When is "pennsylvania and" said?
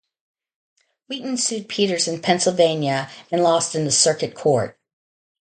2.23-3.43